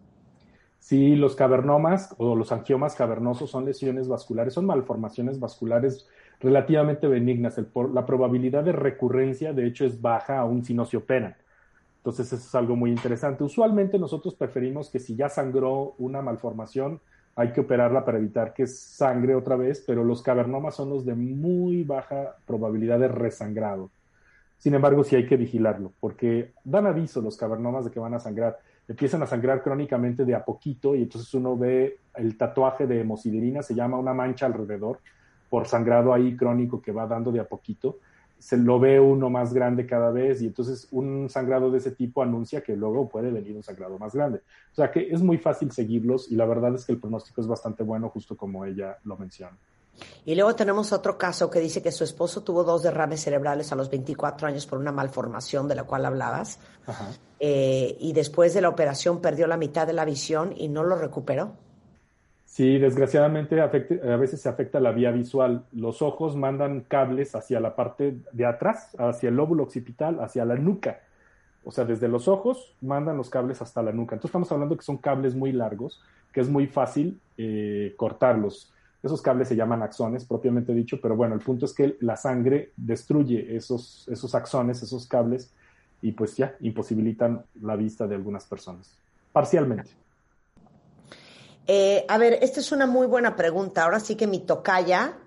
[0.82, 6.08] Sí, los cavernomas o los angiomas cavernosos son lesiones vasculares, son malformaciones vasculares
[6.40, 7.62] relativamente benignas.
[7.94, 11.36] la probabilidad de recurrencia, de hecho, es baja aún si no se operan.
[11.98, 13.44] Entonces, eso es algo muy interesante.
[13.44, 17.00] Usualmente nosotros preferimos que si ya sangró una malformación,
[17.36, 21.14] hay que operarla para evitar que sangre otra vez, pero los cavernomas son los de
[21.14, 23.92] muy baja probabilidad de resangrado.
[24.58, 28.20] Sin embargo, sí hay que vigilarlo, porque dan aviso los cavernomas de que van a
[28.20, 28.58] sangrar.
[28.92, 33.64] Empiezan a sangrar crónicamente de a poquito y entonces uno ve el tatuaje de hemosiderina,
[33.64, 35.00] se llama una mancha alrededor
[35.50, 38.00] por sangrado ahí crónico que va dando de a poquito.
[38.38, 42.24] Se lo ve uno más grande cada vez y entonces un sangrado de ese tipo
[42.24, 44.40] anuncia que luego puede venir un sangrado más grande.
[44.72, 47.48] O sea que es muy fácil seguirlos y la verdad es que el pronóstico es
[47.48, 49.58] bastante bueno, justo como ella lo menciona.
[50.26, 53.76] Y luego tenemos otro caso que dice que su esposo tuvo dos derrames cerebrales a
[53.76, 56.60] los 24 años por una malformación de la cual hablabas.
[57.40, 60.96] Eh, y después de la operación perdió la mitad de la visión y no lo
[60.96, 61.54] recuperó.
[62.46, 63.68] Sí, desgraciadamente a
[64.18, 65.64] veces se afecta la vía visual.
[65.72, 70.56] Los ojos mandan cables hacia la parte de atrás, hacia el lóbulo occipital, hacia la
[70.56, 71.00] nuca.
[71.64, 74.16] O sea, desde los ojos mandan los cables hasta la nuca.
[74.16, 76.02] Entonces estamos hablando que son cables muy largos,
[76.34, 78.74] que es muy fácil eh, cortarlos.
[79.04, 82.72] Esos cables se llaman axones, propiamente dicho, pero bueno, el punto es que la sangre
[82.78, 85.52] destruye esos, esos axones, esos cables,
[86.02, 88.98] y pues ya imposibilitan la vista de algunas personas,
[89.32, 89.92] parcialmente.
[91.68, 93.84] Eh, a ver, esta es una muy buena pregunta.
[93.84, 95.18] Ahora sí que mi tocaya,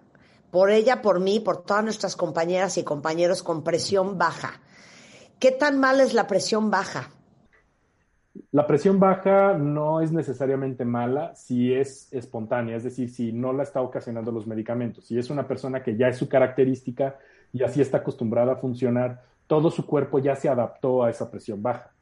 [0.51, 4.61] por ella, por mí, por todas nuestras compañeras y compañeros con presión baja.
[5.39, 7.11] ¿Qué tan mal es la presión baja?
[8.51, 13.63] La presión baja no es necesariamente mala si es espontánea, es decir, si no la
[13.63, 15.05] está ocasionando los medicamentos.
[15.05, 17.17] Si es una persona que ya es su característica
[17.53, 21.63] y así está acostumbrada a funcionar, todo su cuerpo ya se adaptó a esa presión
[21.63, 21.93] baja.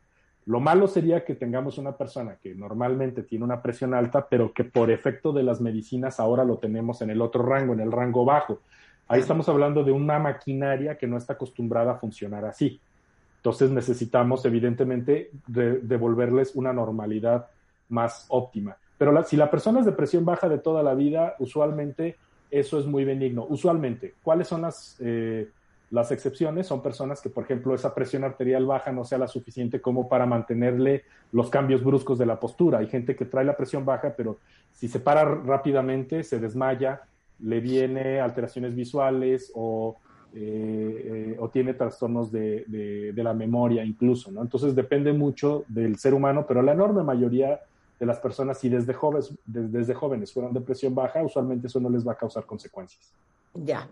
[0.46, 4.64] Lo malo sería que tengamos una persona que normalmente tiene una presión alta, pero que
[4.64, 8.24] por efecto de las medicinas ahora lo tenemos en el otro rango, en el rango
[8.24, 8.60] bajo.
[9.06, 12.80] Ahí estamos hablando de una maquinaria que no está acostumbrada a funcionar así.
[13.42, 17.48] Entonces necesitamos, evidentemente, devolverles una normalidad
[17.88, 18.76] más óptima.
[18.96, 22.18] Pero si la persona es de presión baja de toda la vida, usualmente
[22.52, 23.44] eso es muy benigno.
[23.48, 25.48] Usualmente, ¿cuáles son las, eh,
[25.90, 26.68] las excepciones?
[26.68, 30.24] Son personas que, por ejemplo, esa presión arterial baja no sea la suficiente como para
[30.24, 31.02] mantenerle
[31.32, 32.78] los cambios bruscos de la postura.
[32.78, 34.38] Hay gente que trae la presión baja, pero
[34.70, 37.02] si se para rápidamente, se desmaya,
[37.40, 39.96] le viene alteraciones visuales o
[40.34, 44.40] eh, eh, o tiene trastornos de, la memoria incluso, ¿no?
[44.40, 47.60] Entonces depende mucho del ser humano, pero la enorme mayoría
[48.00, 52.06] de las personas, si desde jóvenes, desde, jóvenes fueron depresión baja, usualmente eso no les
[52.06, 53.12] va a causar consecuencias.
[53.52, 53.86] Ya.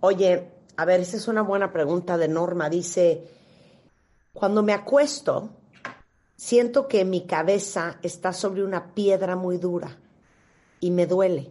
[0.00, 2.70] Oye, a ver, esa es una buena pregunta de Norma.
[2.70, 3.24] Dice,
[4.32, 5.50] cuando me acuesto,
[6.36, 9.98] siento que mi cabeza está sobre una piedra muy dura
[10.78, 11.48] y me duele,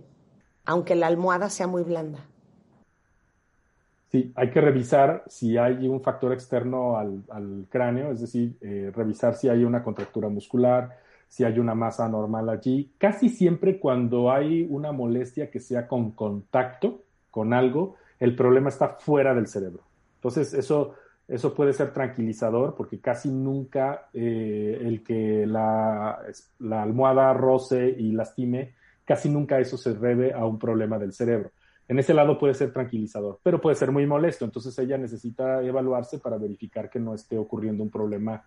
[0.63, 2.25] aunque la almohada sea muy blanda.
[4.09, 9.35] Sí, hay que revisar si hay un factor externo al, cráneo, es decir, eh, revisar
[9.35, 12.93] si hay una contractura muscular, si hay una masa normal allí.
[12.97, 18.95] Casi siempre cuando hay una molestia que sea con contacto con algo, el problema está
[18.99, 19.83] fuera del cerebro.
[20.15, 20.93] Entonces, eso,
[21.27, 26.17] eso puede ser tranquilizador porque casi nunca eh, el que la,
[26.59, 31.51] la almohada roce y lastime, casi nunca eso se debe a un problema del cerebro.
[31.87, 34.43] En ese lado puede ser tranquilizador, pero puede ser muy molesto.
[34.43, 38.43] Entonces ella necesita evaluarse para verificar que no esté ocurriendo un problema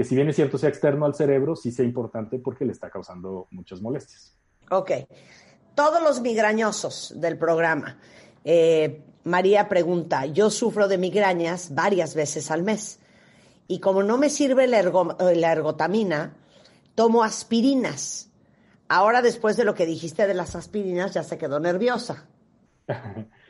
[0.00, 2.88] que si bien es cierto sea externo al cerebro, sí sea importante porque le está
[2.88, 4.34] causando muchas molestias.
[4.70, 4.92] Ok.
[5.74, 7.98] Todos los migrañosos del programa.
[8.42, 12.98] Eh, María pregunta, yo sufro de migrañas varias veces al mes
[13.68, 16.34] y como no me sirve la, la ergotamina,
[16.94, 18.30] tomo aspirinas.
[18.88, 22.29] Ahora después de lo que dijiste de las aspirinas ya se quedó nerviosa.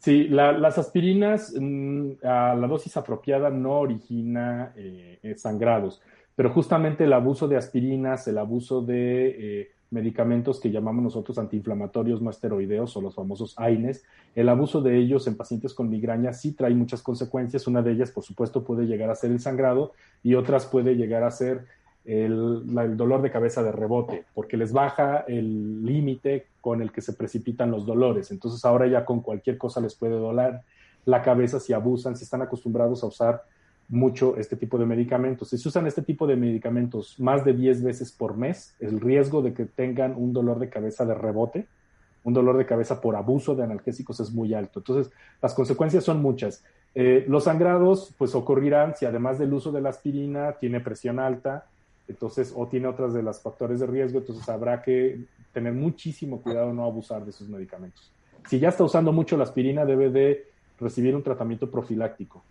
[0.00, 6.00] Sí, las aspirinas mm, a la dosis apropiada no origina eh, eh, sangrados,
[6.34, 9.26] pero justamente el abuso de aspirinas, el abuso de
[9.60, 14.02] eh, medicamentos que llamamos nosotros antiinflamatorios no esteroideos o los famosos AINES,
[14.34, 17.66] el abuso de ellos en pacientes con migraña sí trae muchas consecuencias.
[17.66, 21.24] Una de ellas, por supuesto, puede llegar a ser el sangrado y otras puede llegar
[21.24, 21.66] a ser
[22.10, 27.12] el, dolor de cabeza de rebote, porque les baja el límite con el que se
[27.12, 28.32] precipitan los dolores.
[28.32, 30.60] Entonces ahora ya con cualquier cosa les puede doler
[31.04, 33.44] la cabeza si abusan, si están acostumbrados a usar
[33.88, 35.50] mucho este tipo de medicamentos.
[35.50, 39.40] Si se usan este tipo de medicamentos más de 10 veces por mes, el riesgo
[39.40, 41.66] de que tengan un dolor de cabeza de rebote,
[42.24, 44.80] un dolor de cabeza por abuso de analgésicos es muy alto.
[44.80, 46.64] Entonces, las consecuencias son muchas.
[46.94, 51.66] Eh, los sangrados, pues ocurrirán si además del uso de la aspirina tiene presión alta,
[52.10, 56.72] entonces, o tiene otras de los factores de riesgo, entonces habrá que tener muchísimo cuidado
[56.72, 58.10] no abusar de esos medicamentos.
[58.48, 62.42] Si ya está usando mucho la aspirina, debe de recibir un tratamiento profiláctico.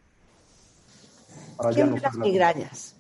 [1.74, 2.96] ¿Quién ve las migrañas?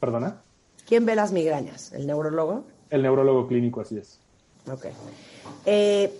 [0.00, 0.42] ¿Perdona?
[0.88, 1.92] ¿Quién ve las migrañas?
[1.92, 2.64] ¿El neurólogo?
[2.90, 4.18] El neurólogo clínico, así es.
[4.68, 4.86] Ok.
[5.64, 6.12] Eh,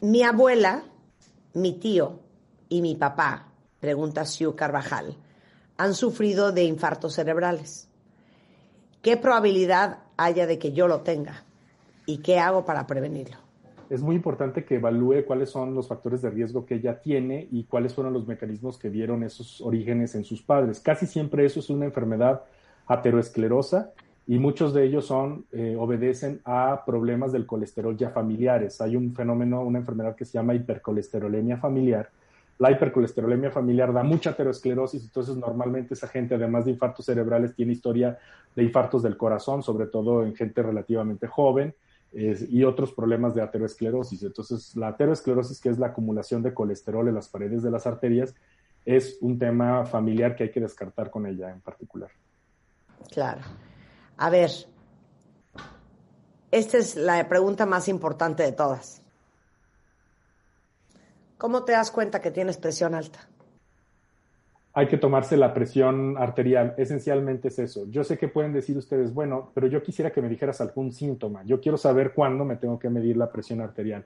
[0.00, 0.84] mi abuela,
[1.54, 2.20] mi tío
[2.68, 3.48] y mi papá,
[3.80, 5.16] pregunta Sue Carvajal,
[5.76, 7.87] han sufrido de infartos cerebrales.
[9.08, 11.42] ¿Qué probabilidad haya de que yo lo tenga?
[12.04, 13.38] ¿Y qué hago para prevenirlo?
[13.88, 17.64] Es muy importante que evalúe cuáles son los factores de riesgo que ella tiene y
[17.64, 20.80] cuáles fueron los mecanismos que dieron esos orígenes en sus padres.
[20.80, 22.42] Casi siempre eso es una enfermedad
[22.86, 23.92] ateroesclerosa
[24.26, 25.10] y muchos de ellos
[25.52, 28.78] eh, obedecen a problemas del colesterol ya familiares.
[28.82, 32.10] Hay un fenómeno, una enfermedad que se llama hipercolesterolemia familiar.
[32.58, 37.72] La hipercolesterolemia familiar da mucha aterosclerosis, entonces normalmente esa gente, además de infartos cerebrales, tiene
[37.72, 38.18] historia
[38.54, 41.74] de infartos del corazón, sobre todo en gente relativamente joven,
[42.12, 44.22] y otros problemas de aterosclerosis.
[44.22, 48.34] Entonces, la aterosclerosis, que es la acumulación de colesterol en las paredes de las arterias,
[48.84, 52.10] es un tema familiar que hay que descartar con ella en particular.
[53.12, 53.42] Claro.
[54.16, 54.50] A ver,
[56.50, 59.02] esta es la pregunta más importante de todas.
[61.38, 63.20] ¿Cómo te das cuenta que tienes presión alta?
[64.72, 66.74] Hay que tomarse la presión arterial.
[66.76, 67.86] Esencialmente es eso.
[67.88, 71.44] Yo sé que pueden decir ustedes, bueno, pero yo quisiera que me dijeras algún síntoma.
[71.44, 74.04] Yo quiero saber cuándo me tengo que medir la presión arterial.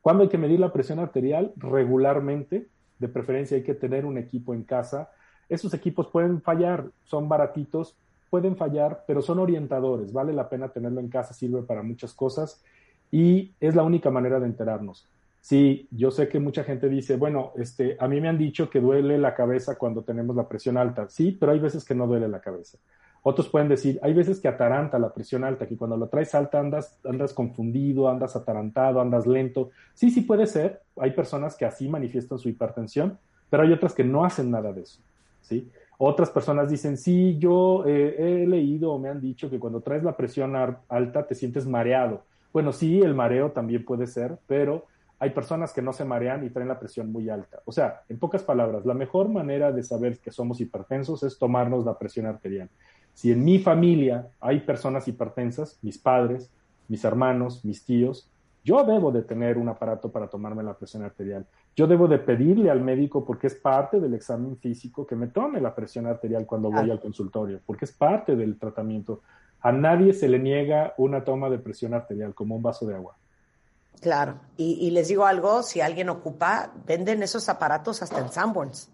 [0.00, 1.52] ¿Cuándo hay que medir la presión arterial?
[1.56, 2.68] Regularmente.
[2.98, 5.10] De preferencia hay que tener un equipo en casa.
[5.50, 7.94] Esos equipos pueden fallar, son baratitos,
[8.30, 10.14] pueden fallar, pero son orientadores.
[10.14, 12.64] Vale la pena tenerlo en casa, sirve para muchas cosas
[13.10, 15.06] y es la única manera de enterarnos.
[15.40, 18.80] Sí, yo sé que mucha gente dice, bueno, este, a mí me han dicho que
[18.80, 21.08] duele la cabeza cuando tenemos la presión alta.
[21.08, 22.78] Sí, pero hay veces que no duele la cabeza.
[23.22, 26.58] Otros pueden decir, hay veces que ataranta la presión alta, que cuando la traes alta
[26.58, 29.70] andas, andas confundido, andas atarantado, andas lento.
[29.94, 30.82] Sí, sí puede ser.
[30.96, 33.18] Hay personas que así manifiestan su hipertensión,
[33.50, 35.00] pero hay otras que no hacen nada de eso.
[35.42, 35.70] ¿sí?
[35.98, 40.02] Otras personas dicen, sí, yo eh, he leído o me han dicho que cuando traes
[40.02, 40.54] la presión
[40.88, 42.22] alta te sientes mareado.
[42.54, 44.86] Bueno, sí, el mareo también puede ser, pero
[45.20, 47.60] hay personas que no se marean y traen la presión muy alta.
[47.66, 51.84] O sea, en pocas palabras, la mejor manera de saber que somos hipertensos es tomarnos
[51.84, 52.70] la presión arterial.
[53.12, 56.50] Si en mi familia hay personas hipertensas, mis padres,
[56.88, 58.30] mis hermanos, mis tíos,
[58.64, 61.46] yo debo de tener un aparato para tomarme la presión arterial.
[61.76, 65.60] Yo debo de pedirle al médico, porque es parte del examen físico, que me tome
[65.60, 69.20] la presión arterial cuando voy al consultorio, porque es parte del tratamiento.
[69.60, 73.16] A nadie se le niega una toma de presión arterial como un vaso de agua.
[74.00, 78.88] Claro, y, les digo algo, si alguien ocupa, venden esos aparatos hasta en Sanborns.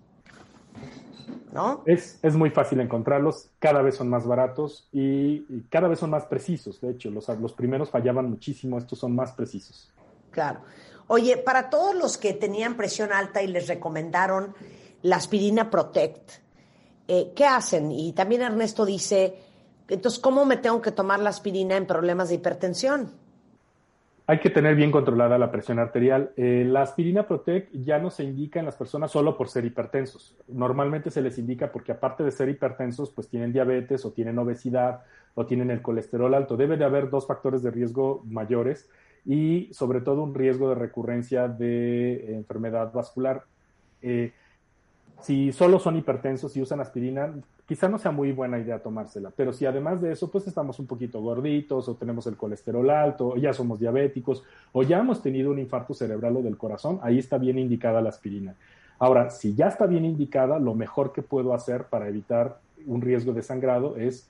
[1.53, 1.83] ¿No?
[1.87, 6.27] Es, es, muy fácil encontrarlos, cada vez son más baratos y, cada vez son más
[6.27, 6.81] precisos.
[6.81, 9.93] De hecho, los, los primeros fallaban muchísimo, estos son más precisos.
[10.33, 10.61] Claro.
[11.07, 14.55] Oye, para todos los que tenían presión alta y les recomendaron
[15.03, 16.33] la aspirina Protect,
[17.07, 17.93] eh, ¿qué hacen?
[17.93, 19.39] Y también Ernesto dice,
[19.89, 23.26] entonces, ¿cómo me tengo que tomar la aspirina en problemas de hipertensión?
[24.29, 26.33] Hay que tener bien controlada la presión arterial.
[26.37, 30.37] Eh, la aspirina Protect ya no se indica en las personas solo por ser hipertensos.
[30.49, 35.03] Normalmente se les indica porque aparte de ser hipertensos, pues tienen diabetes o tienen obesidad
[35.35, 36.57] o tienen el colesterol alto.
[36.57, 38.91] Debe de haber dos factores de riesgo mayores
[39.25, 43.45] y sobre todo un riesgo de recurrencia de enfermedad vascular.
[44.03, 44.33] Eh,
[45.21, 47.33] si solo son hipertensos y usan aspirina,
[47.67, 50.87] quizá no sea muy buena idea tomársela, pero si además de eso, pues estamos un
[50.87, 55.51] poquito gorditos o tenemos el colesterol alto, o ya somos diabéticos o ya hemos tenido
[55.51, 58.55] un infarto cerebral o del corazón, ahí está bien indicada la aspirina.
[58.99, 63.33] Ahora, si ya está bien indicada, lo mejor que puedo hacer para evitar un riesgo
[63.33, 64.29] de sangrado es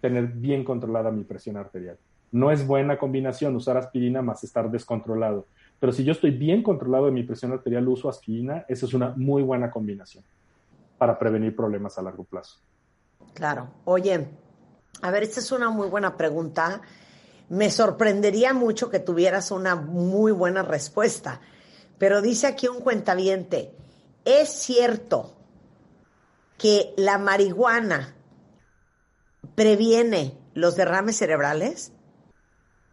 [0.00, 1.96] tener bien controlada mi presión arterial.
[2.32, 5.46] No es buena combinación usar aspirina más estar descontrolado.
[5.78, 9.14] Pero si yo estoy bien controlado de mi presión arterial, uso aspirina, esa es una
[9.16, 10.24] muy buena combinación
[10.98, 12.58] para prevenir problemas a largo plazo.
[13.34, 13.68] Claro.
[13.84, 14.28] Oye,
[15.00, 16.82] a ver, esta es una muy buena pregunta.
[17.48, 21.40] Me sorprendería mucho que tuvieras una muy buena respuesta.
[21.98, 23.74] Pero dice aquí un cuentaviente,
[24.24, 25.34] ¿es cierto
[26.58, 28.14] que la marihuana
[29.54, 31.92] previene los derrames cerebrales?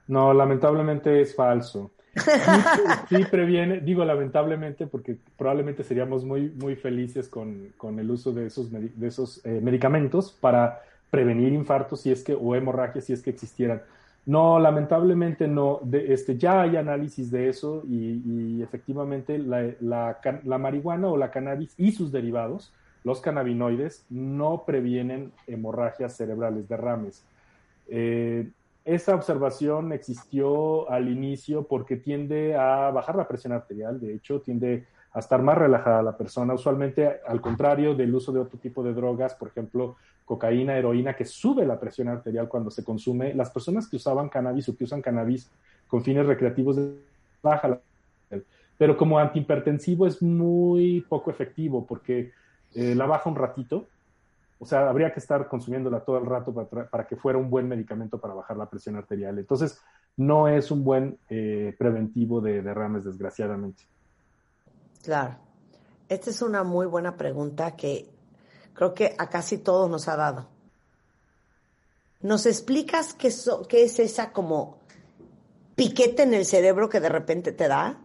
[0.07, 1.91] No, lamentablemente es falso.
[3.09, 8.71] Sí, previene, digo lamentablemente porque probablemente seríamos muy, muy felices con, el uso de esos,
[8.71, 13.29] de esos eh, medicamentos para prevenir infartos si es que, o hemorragias si es que
[13.29, 13.81] existieran.
[14.25, 15.79] No, lamentablemente no.
[15.81, 21.73] De, este, ya hay análisis de eso y, efectivamente la, la, marihuana o la cannabis
[21.77, 22.71] y sus derivados,
[23.03, 27.23] los cannabinoides, no previenen hemorragias cerebrales, derrames.
[27.87, 28.49] Eh,
[28.93, 34.85] esa observación existió al inicio porque tiende a bajar la presión arterial, de hecho, tiende
[35.11, 38.93] a estar más relajada la persona, usualmente al contrario del uso de otro tipo de
[38.93, 43.33] drogas, por ejemplo, cocaína, heroína, que sube la presión arterial cuando se consume.
[43.33, 45.49] Las personas que usaban cannabis o que usan cannabis
[45.87, 46.77] con fines recreativos
[47.41, 47.79] baja la
[48.79, 52.31] pero como antihipertensivo es muy poco efectivo porque
[52.73, 53.87] eh, la baja un ratito,
[54.59, 58.19] O sea, habría que estar consumiéndola todo el rato para, que fuera un buen medicamento
[58.19, 59.39] para bajar la presión arterial.
[59.39, 59.81] Entonces,
[60.17, 63.83] no es un buen eh, preventivo de derrames, desgraciadamente.
[65.01, 65.37] Claro.
[66.09, 68.09] Esta es una muy buena pregunta que
[68.73, 70.47] creo que a casi todos nos ha dado.
[72.21, 73.31] ¿Nos explicas qué,
[73.69, 74.77] qué es esa como
[75.75, 78.01] piquete en el cerebro que de repente te da?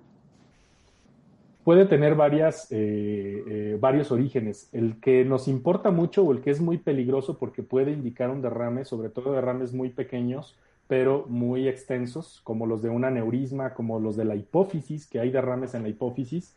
[1.64, 4.68] Puede tener varias, eh, eh, varios orígenes.
[4.72, 8.42] El que nos importa mucho o el que es muy peligroso porque puede indicar un
[8.42, 10.58] derrame, sobre todo derrames muy pequeños,
[10.88, 15.30] pero muy extensos, como los de un aneurisma, como los de la hipófisis, que hay
[15.30, 16.54] derrames en la hipófisis,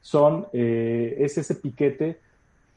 [0.00, 2.18] son, eh, es ese piquete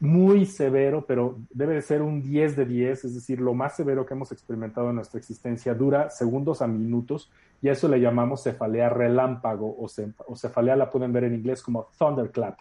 [0.01, 4.03] muy severo, pero debe de ser un 10 de 10, es decir, lo más severo
[4.03, 7.31] que hemos experimentado en nuestra existencia, dura segundos a minutos,
[7.61, 11.87] y a eso le llamamos cefalea relámpago, o cefalea la pueden ver en inglés como
[11.99, 12.57] thunderclap.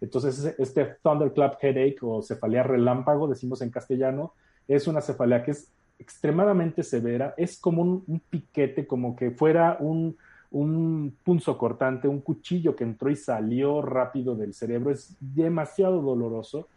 [0.00, 4.34] Entonces, este thunderclap headache o cefalea relámpago, decimos en castellano,
[4.66, 5.70] es una cefalea que es
[6.00, 10.16] extremadamente severa, es como un piquete, como que fuera un,
[10.54, 16.68] un punzo cortante, un cuchillo que entró y salió rápido del cerebro, es demasiado doloroso,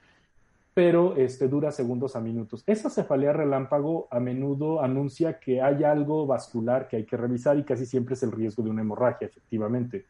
[0.73, 2.63] pero este, dura segundos a minutos.
[2.65, 7.63] Esa cefalea relámpago a menudo anuncia que hay algo vascular que hay que revisar y
[7.63, 10.05] casi siempre es el riesgo de una hemorragia, efectivamente.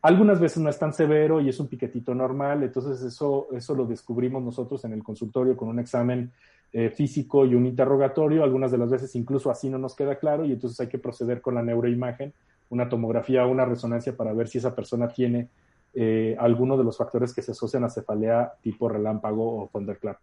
[0.00, 3.84] Algunas veces no es tan severo y es un piquetito normal, entonces eso, eso lo
[3.84, 6.30] descubrimos nosotros en el consultorio con un examen
[6.72, 8.44] eh, físico y un interrogatorio.
[8.44, 11.40] Algunas de las veces incluso así no nos queda claro y entonces hay que proceder
[11.40, 12.32] con la neuroimagen
[12.72, 15.50] una tomografía o una resonancia para ver si esa persona tiene
[15.92, 20.16] eh, alguno de los factores que se asocian a cefalea tipo relámpago o thunderclap.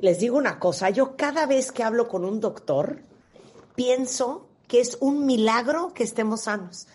[0.00, 2.98] Les digo una cosa, yo cada vez que hablo con un doctor
[3.76, 6.88] pienso que es un milagro que estemos sanos,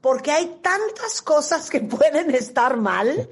[0.00, 3.28] porque hay tantas cosas que pueden estar mal,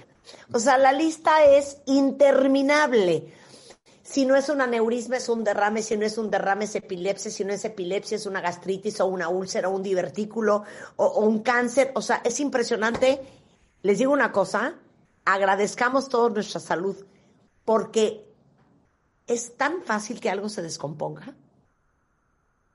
[0.52, 3.32] o sea, la lista es interminable.
[4.08, 5.82] Si no es un aneurisma, es un derrame.
[5.82, 7.30] Si no es un derrame, es epilepsia.
[7.30, 10.64] Si no es epilepsia, es una gastritis o una úlcera o un divertículo
[10.96, 11.92] o, un cáncer.
[11.94, 13.20] O sea, es impresionante.
[13.82, 14.78] Les digo una cosa,
[15.26, 16.96] agradezcamos toda nuestra salud
[17.66, 18.24] porque
[19.26, 21.36] es tan fácil que algo se descomponga.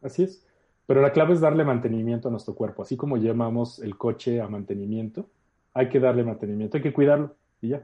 [0.03, 0.45] Así es.
[0.85, 2.83] Pero la clave es darle mantenimiento a nuestro cuerpo.
[2.83, 5.31] Así como llamamos el coche a mantenimiento,
[5.73, 7.83] hay que darle mantenimiento, hay que cuidarlo y ya.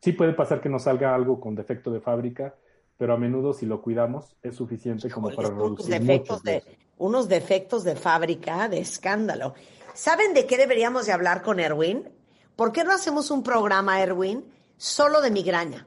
[0.00, 2.54] Sí puede pasar que nos salga algo con defecto de fábrica,
[2.96, 6.62] pero a menudo si lo cuidamos es suficiente como para reducir defectos de,
[6.98, 9.54] unos defectos de fábrica de escándalo.
[9.94, 12.08] ¿Saben de qué deberíamos de hablar con Erwin?
[12.54, 14.44] ¿Por qué no hacemos un programa, Erwin,
[14.76, 15.86] solo de migraña?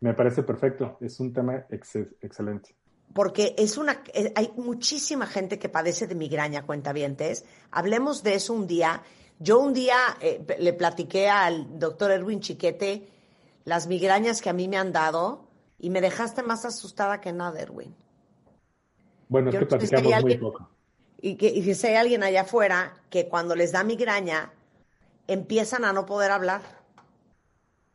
[0.00, 2.76] Me parece perfecto, es un tema excelente.
[3.14, 7.44] Porque es una, eh, hay muchísima gente que padece de migraña, cuentavientes.
[7.70, 9.02] Hablemos de eso un día
[9.44, 13.06] yo un día eh, le platiqué al doctor Erwin Chiquete
[13.64, 15.46] las migrañas que a mí me han dado
[15.78, 17.94] y me dejaste más asustada que nada, Erwin.
[19.28, 20.68] Bueno, es que platicamos muy poco.
[21.20, 24.52] Y que y si hay alguien allá afuera que cuando les da migraña
[25.26, 26.62] empiezan a no poder hablar.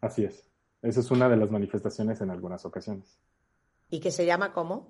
[0.02, 0.46] Así es.
[0.82, 3.20] Esa es una de las manifestaciones en algunas ocasiones.
[3.90, 4.88] ¿Y que se llama cómo?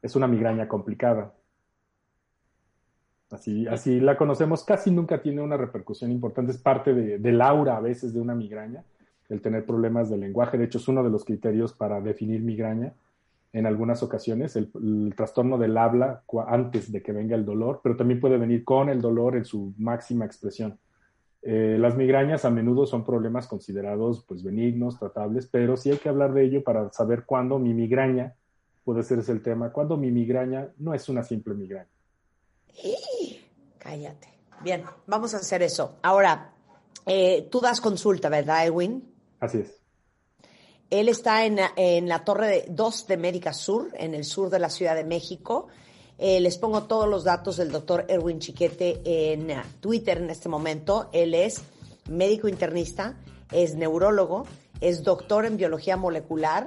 [0.00, 1.34] Es una migraña complicada.
[3.30, 7.76] Así, así la conocemos, casi nunca tiene una repercusión importante, es parte de, del aura
[7.76, 8.84] a veces de una migraña,
[9.28, 12.94] el tener problemas de lenguaje, de hecho es uno de los criterios para definir migraña
[13.52, 18.20] en algunas ocasiones, el, trastorno del habla antes de que venga el dolor, pero también
[18.20, 20.78] puede venir con el dolor en su máxima expresión.
[21.42, 26.08] Eh, las migrañas a menudo son problemas considerados pues benignos, tratables, pero sí hay que
[26.08, 28.34] hablar de ello para saber cuándo mi migraña
[28.84, 31.88] puede ser ese el tema, cuándo mi migraña no es una simple migraña.
[33.78, 34.28] Cállate.
[34.60, 35.96] Bien, vamos a hacer eso.
[36.02, 36.52] Ahora,
[37.06, 39.14] eh, tú das consulta, ¿verdad, Edwin?
[39.40, 39.78] Así es.
[40.90, 44.94] Él está en, la torre 2 de, Médica Sur, en el sur de la Ciudad
[44.94, 45.68] de México.
[46.16, 51.10] Eh, les pongo todos los datos del doctor Erwin Chiquete en Twitter en este momento.
[51.12, 51.62] Él es
[52.08, 53.16] médico internista,
[53.52, 54.46] es neurólogo,
[54.80, 56.66] es doctor en biología molecular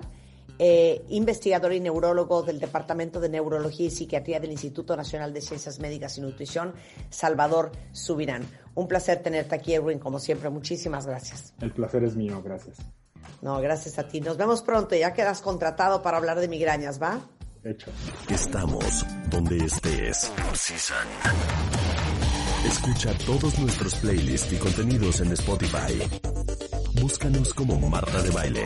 [0.64, 5.80] eh, investigador y neurólogo del Departamento de Neurología y Psiquiatría del Instituto Nacional de Ciencias
[5.80, 6.76] Médicas y Nutrición,
[7.10, 8.44] Salvador Subirán.
[8.76, 10.52] Un placer tenerte aquí, Erwin, como siempre.
[10.52, 11.56] Muchísimas gracias.
[11.62, 12.78] El placer es mío, gracias.
[13.42, 14.22] No, gracias a ti.
[14.22, 14.96] Nos vemos pronto.
[14.96, 17.20] Ya quedas contratado para hablar de migrañas, ¿va?
[17.64, 17.90] Hecho.
[18.30, 20.32] Estamos donde estés.
[22.68, 26.04] Escucha todos nuestros playlists y contenidos en Spotify.
[27.02, 28.66] Búscanos como Marta de Baile.